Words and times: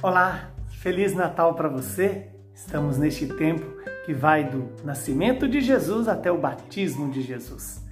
Olá, 0.00 0.52
Feliz 0.68 1.12
Natal 1.12 1.54
para 1.54 1.68
você! 1.68 2.28
Estamos 2.54 2.98
neste 2.98 3.26
tempo 3.26 3.66
que 4.06 4.14
vai 4.14 4.48
do 4.48 4.70
nascimento 4.84 5.48
de 5.48 5.60
Jesus 5.60 6.06
até 6.06 6.30
o 6.30 6.38
batismo 6.38 7.10
de 7.10 7.20
Jesus. 7.20 7.84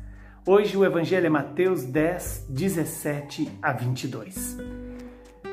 Hoje 0.46 0.76
o 0.76 0.84
Evangelho 0.84 1.26
é 1.26 1.28
Mateus 1.28 1.82
10, 1.82 2.46
17 2.48 3.58
a 3.60 3.72
22. 3.72 4.56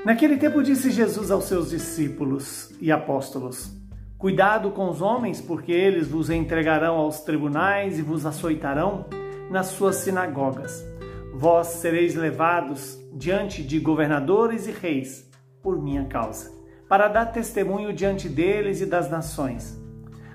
Naquele 0.05 0.37
tempo 0.37 0.61
disse 0.61 0.91
Jesus 0.91 1.31
aos 1.31 1.45
seus 1.45 1.71
discípulos 1.71 2.71
e 2.79 2.91
apóstolos: 2.91 3.75
Cuidado 4.15 4.69
com 4.69 4.87
os 4.91 5.01
homens, 5.01 5.41
porque 5.41 5.71
eles 5.71 6.07
vos 6.07 6.29
entregarão 6.29 6.97
aos 6.97 7.21
tribunais 7.21 7.97
e 7.97 8.03
vos 8.03 8.27
açoitarão 8.27 9.07
nas 9.49 9.67
suas 9.69 9.95
sinagogas. 9.95 10.85
Vós 11.33 11.65
sereis 11.65 12.13
levados 12.13 12.99
diante 13.11 13.63
de 13.63 13.79
governadores 13.79 14.67
e 14.67 14.71
reis 14.71 15.32
por 15.63 15.81
minha 15.81 16.05
causa, 16.05 16.51
para 16.89 17.07
dar 17.07 17.27
testemunho 17.27 17.93
diante 17.93 18.27
deles 18.27 18.81
e 18.81 18.85
das 18.85 19.09
nações. 19.09 19.81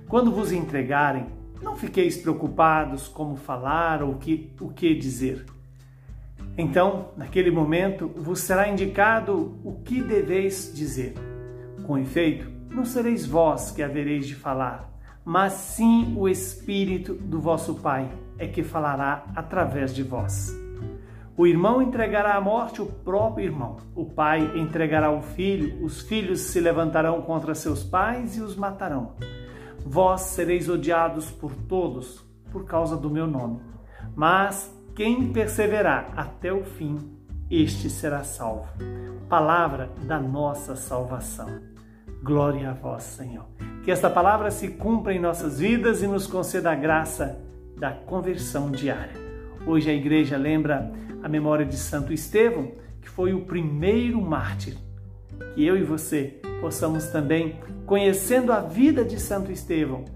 Quando 0.08 0.32
vos 0.32 0.50
entregarem, 0.50 1.26
não 1.62 1.76
fiqueis 1.76 2.16
preocupados 2.16 3.06
como 3.06 3.36
falar 3.36 4.02
ou 4.02 4.14
que, 4.14 4.50
o 4.58 4.70
que 4.70 4.94
dizer. 4.94 5.44
Então, 6.56 7.10
naquele 7.16 7.50
momento, 7.50 8.08
vos 8.16 8.40
será 8.40 8.68
indicado 8.68 9.58
o 9.62 9.80
que 9.84 10.02
deveis 10.02 10.72
dizer. 10.74 11.14
Com 11.86 11.98
efeito, 11.98 12.50
não 12.70 12.84
sereis 12.84 13.26
vós 13.26 13.70
que 13.70 13.82
havereis 13.82 14.26
de 14.26 14.34
falar, 14.34 14.90
mas 15.24 15.52
sim 15.52 16.14
o 16.16 16.28
Espírito 16.28 17.14
do 17.14 17.40
vosso 17.40 17.74
Pai 17.76 18.10
é 18.38 18.46
que 18.46 18.62
falará 18.62 19.24
através 19.36 19.94
de 19.94 20.02
vós. 20.02 20.67
O 21.38 21.46
irmão 21.46 21.80
entregará 21.80 22.34
à 22.34 22.40
morte 22.40 22.82
o 22.82 22.86
próprio 22.86 23.44
irmão. 23.46 23.76
O 23.94 24.04
pai 24.04 24.58
entregará 24.58 25.12
o 25.12 25.22
filho. 25.22 25.84
Os 25.84 26.02
filhos 26.02 26.40
se 26.40 26.58
levantarão 26.58 27.22
contra 27.22 27.54
seus 27.54 27.84
pais 27.84 28.36
e 28.36 28.40
os 28.40 28.56
matarão. 28.56 29.12
Vós 29.86 30.22
sereis 30.22 30.68
odiados 30.68 31.30
por 31.30 31.54
todos 31.54 32.26
por 32.50 32.64
causa 32.64 32.96
do 32.96 33.08
meu 33.08 33.28
nome. 33.28 33.60
Mas 34.16 34.74
quem 34.96 35.32
perseverar 35.32 36.12
até 36.16 36.52
o 36.52 36.64
fim, 36.64 36.98
este 37.48 37.88
será 37.88 38.24
salvo. 38.24 38.66
Palavra 39.28 39.90
da 40.02 40.18
nossa 40.18 40.74
salvação. 40.74 41.60
Glória 42.20 42.70
a 42.70 42.74
vós, 42.74 43.04
Senhor. 43.04 43.44
Que 43.84 43.92
esta 43.92 44.10
palavra 44.10 44.50
se 44.50 44.70
cumpra 44.70 45.14
em 45.14 45.20
nossas 45.20 45.60
vidas 45.60 46.02
e 46.02 46.08
nos 46.08 46.26
conceda 46.26 46.72
a 46.72 46.74
graça 46.74 47.38
da 47.78 47.92
conversão 47.92 48.72
diária. 48.72 49.27
Hoje 49.68 49.90
a 49.90 49.92
igreja 49.92 50.38
lembra 50.38 50.90
a 51.22 51.28
memória 51.28 51.66
de 51.66 51.76
Santo 51.76 52.10
Estevão, 52.10 52.72
que 53.02 53.08
foi 53.10 53.34
o 53.34 53.44
primeiro 53.44 54.18
mártir. 54.18 54.78
Que 55.54 55.62
eu 55.62 55.76
e 55.76 55.84
você 55.84 56.40
possamos 56.58 57.08
também, 57.08 57.60
conhecendo 57.84 58.50
a 58.50 58.60
vida 58.60 59.04
de 59.04 59.20
Santo 59.20 59.52
Estevão, 59.52 60.06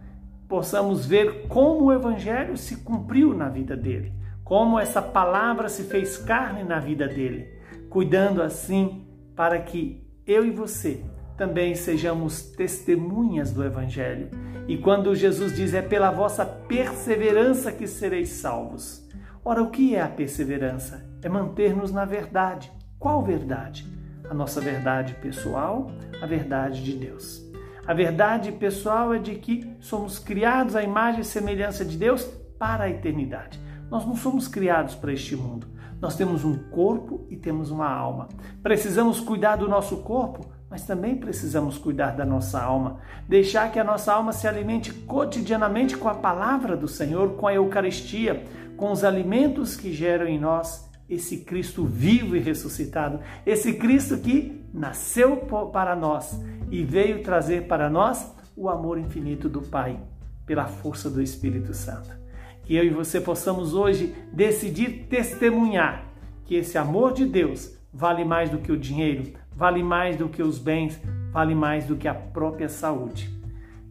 possamos 0.48 1.05
ver 1.05 1.48
como 1.48 1.84
o 1.84 1.92
evangelho 1.92 2.56
se 2.56 2.77
cumpriu 2.77 3.34
na 3.34 3.50
vida 3.50 3.77
dele, 3.77 4.14
como 4.42 4.78
essa 4.78 5.03
palavra 5.03 5.69
se 5.69 5.83
fez 5.83 6.16
carne 6.16 6.64
na 6.64 6.81
vida 6.81 7.06
dele, 7.06 7.47
cuidando 7.91 8.41
assim 8.41 9.06
para 9.37 9.59
que 9.59 10.03
eu 10.27 10.47
e 10.47 10.50
você 10.50 11.05
também 11.37 11.75
sejamos 11.75 12.41
testemunhas 12.41 13.53
do 13.53 13.62
evangelho. 13.62 14.31
E 14.66 14.78
quando 14.78 15.14
Jesus 15.14 15.55
diz 15.55 15.75
é 15.75 15.83
pela 15.83 16.11
vossa 16.11 16.47
perseverança 16.47 17.70
que 17.70 17.87
sereis 17.87 18.31
salvos, 18.31 19.02
Ora, 19.45 19.61
o 19.61 19.71
que 19.71 19.97
é 19.97 20.01
a 20.01 20.09
perseverança? 20.09 21.05
É 21.21 21.29
manter-nos 21.29 21.91
na 21.91 22.05
verdade. 22.05 22.71
Qual 22.97 23.25
verdade? 23.25 23.84
A 24.31 24.33
nossa 24.33 24.61
verdade 24.61 25.15
pessoal, 25.15 25.91
a 26.22 26.27
verdade 26.27 26.81
de 26.84 26.93
Deus. 26.93 27.43
A 27.84 27.93
verdade 27.93 28.53
pessoal 28.53 29.12
é 29.12 29.19
de 29.19 29.34
que 29.34 29.77
somos 29.81 30.16
criados 30.21 30.77
à 30.77 30.83
imagem 30.84 31.22
e 31.22 31.25
semelhança 31.25 31.84
de 31.84 31.97
Deus 31.97 32.22
para 32.56 32.84
a 32.84 32.91
eternidade. 32.91 33.61
Nós 33.91 34.06
não 34.06 34.15
somos 34.15 34.47
criados 34.47 34.94
para 34.94 35.12
este 35.12 35.34
mundo. 35.34 35.66
Nós 36.00 36.15
temos 36.15 36.45
um 36.45 36.56
corpo 36.71 37.27
e 37.28 37.37
temos 37.37 37.69
uma 37.69 37.91
alma. 37.91 38.28
Precisamos 38.62 39.19
cuidar 39.19 39.56
do 39.56 39.69
nosso 39.69 39.99
corpo, 39.99 40.53
mas 40.72 40.87
também 40.87 41.15
precisamos 41.15 41.77
cuidar 41.77 42.12
da 42.12 42.25
nossa 42.25 42.59
alma. 42.59 42.99
Deixar 43.28 43.71
que 43.71 43.78
a 43.78 43.84
nossa 43.84 44.10
alma 44.10 44.33
se 44.33 44.49
alimente 44.49 44.91
cotidianamente 44.91 45.99
com 45.99 46.09
a 46.09 46.15
palavra 46.15 46.75
do 46.75 46.88
Senhor, 46.88 47.34
com 47.34 47.47
a 47.47 47.53
Eucaristia, 47.53 48.43
com 48.75 48.91
os 48.91 49.05
alimentos 49.05 49.77
que 49.77 49.93
geram 49.93 50.27
em 50.27 50.41
nós 50.41 50.91
esse 51.10 51.41
Cristo 51.41 51.84
vivo 51.84 52.34
e 52.37 52.41
ressuscitado, 52.41 53.21
esse 53.44 53.75
Cristo 53.75 54.16
que 54.16 54.65
nasceu 54.72 55.47
para 55.71 55.94
nós 55.94 56.41
e 56.71 56.83
veio 56.83 57.22
trazer 57.22 57.66
para 57.66 57.91
nós 57.91 58.34
o 58.56 58.71
amor 58.71 58.97
infinito 58.97 59.50
do 59.50 59.60
Pai, 59.60 60.00
pela 60.47 60.65
força 60.65 61.10
do 61.10 61.21
Espírito 61.21 61.75
Santo. 61.75 62.09
Que 62.62 62.75
eu 62.75 62.84
e 62.84 62.89
você 62.89 63.21
possamos 63.21 63.75
hoje 63.75 64.15
decidir 64.33 65.06
testemunhar 65.10 66.06
que 66.47 66.54
esse 66.54 66.78
amor 66.78 67.12
de 67.12 67.27
Deus 67.27 67.77
vale 67.93 68.25
mais 68.25 68.49
do 68.49 68.56
que 68.56 68.72
o 68.72 68.78
dinheiro, 68.78 69.41
vale 69.57 69.83
mais 69.83 70.17
do 70.17 70.29
que 70.29 70.43
os 70.43 70.59
bens, 70.59 71.01
vale 71.33 71.55
mais 71.55 71.85
do 71.85 71.97
que 71.97 72.09
a 72.09 72.15
própria 72.15 72.69
saúde. 72.69 73.31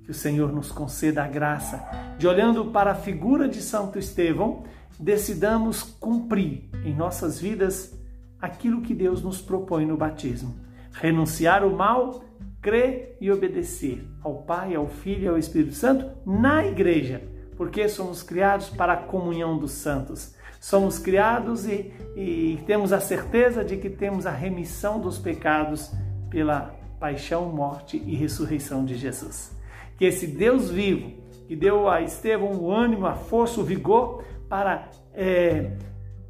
Que 0.03 0.11
o 0.11 0.13
Senhor 0.13 0.51
nos 0.51 0.71
conceda 0.71 1.23
a 1.23 1.27
graça 1.27 1.83
de, 2.17 2.27
olhando 2.27 2.65
para 2.65 2.91
a 2.91 2.95
figura 2.95 3.47
de 3.47 3.61
Santo 3.61 3.99
Estevão, 3.99 4.63
decidamos 4.99 5.81
cumprir 5.83 6.69
em 6.83 6.95
nossas 6.95 7.39
vidas 7.39 7.97
aquilo 8.39 8.81
que 8.81 8.93
Deus 8.93 9.21
nos 9.21 9.41
propõe 9.41 9.85
no 9.85 9.97
batismo. 9.97 10.55
Renunciar 10.91 11.63
o 11.63 11.75
mal, 11.75 12.23
crer 12.61 13.17
e 13.21 13.31
obedecer 13.31 14.05
ao 14.21 14.43
Pai, 14.43 14.75
ao 14.75 14.87
Filho 14.87 15.23
e 15.23 15.27
ao 15.27 15.37
Espírito 15.37 15.73
Santo 15.73 16.05
na 16.25 16.65
igreja, 16.65 17.21
porque 17.55 17.87
somos 17.87 18.23
criados 18.23 18.69
para 18.69 18.93
a 18.93 18.97
comunhão 18.97 19.57
dos 19.57 19.71
santos. 19.71 20.35
Somos 20.59 20.99
criados 20.99 21.65
e, 21.65 21.91
e 22.15 22.59
temos 22.65 22.93
a 22.93 22.99
certeza 22.99 23.63
de 23.63 23.77
que 23.77 23.89
temos 23.89 24.25
a 24.25 24.31
remissão 24.31 24.99
dos 24.99 25.17
pecados 25.17 25.91
pela 26.29 26.75
paixão, 26.99 27.49
morte 27.49 28.01
e 28.05 28.15
ressurreição 28.15 28.85
de 28.85 28.95
Jesus. 28.95 29.57
Que 29.97 30.05
esse 30.05 30.27
Deus 30.27 30.69
vivo, 30.69 31.11
que 31.47 31.55
deu 31.55 31.89
a 31.89 32.01
Estevão 32.01 32.53
o 32.53 32.71
ânimo, 32.71 33.07
a 33.07 33.15
força, 33.15 33.59
o 33.59 33.63
vigor 33.63 34.23
para 34.47 34.87
é, 35.13 35.71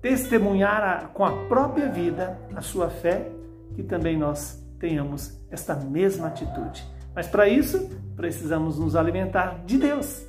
testemunhar 0.01 0.81
a, 0.81 1.07
com 1.07 1.25
a 1.25 1.31
própria 1.47 1.89
vida 1.89 2.39
a 2.55 2.61
sua 2.61 2.89
fé, 2.89 3.29
que 3.75 3.83
também 3.83 4.17
nós 4.17 4.61
tenhamos 4.79 5.39
esta 5.51 5.75
mesma 5.75 6.27
atitude. 6.27 6.83
Mas 7.13 7.27
para 7.27 7.47
isso, 7.47 7.89
precisamos 8.15 8.79
nos 8.79 8.95
alimentar 8.95 9.63
de 9.65 9.77
Deus. 9.77 10.25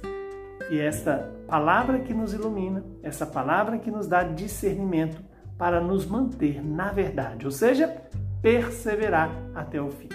E 0.70 0.78
esta 0.78 1.30
palavra 1.46 2.00
que 2.00 2.14
nos 2.14 2.32
ilumina, 2.32 2.84
essa 3.02 3.26
palavra 3.26 3.78
que 3.78 3.90
nos 3.90 4.06
dá 4.06 4.22
discernimento 4.22 5.22
para 5.58 5.80
nos 5.80 6.06
manter 6.06 6.64
na 6.64 6.90
verdade, 6.90 7.44
ou 7.44 7.52
seja, 7.52 8.02
perseverar 8.40 9.30
até 9.54 9.80
o 9.80 9.90
fim. 9.90 10.08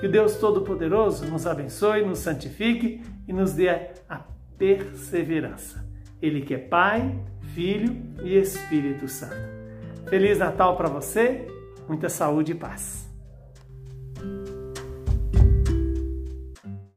Que 0.00 0.06
o 0.06 0.10
Deus 0.10 0.36
Todo-Poderoso 0.36 1.26
nos 1.26 1.46
abençoe, 1.46 2.04
nos 2.04 2.18
santifique 2.18 3.02
e 3.26 3.32
nos 3.32 3.52
dê 3.52 3.68
a 4.08 4.20
perseverança. 4.58 5.84
Ele 6.20 6.42
que 6.42 6.54
é 6.54 6.58
Pai, 6.58 7.18
Filho 7.54 7.96
e 8.22 8.36
Espírito 8.36 9.08
Santo. 9.08 9.36
Feliz 10.08 10.38
Natal 10.38 10.76
para 10.76 10.88
você, 10.88 11.46
muita 11.88 12.08
saúde 12.08 12.52
e 12.52 12.54
paz. 12.54 13.05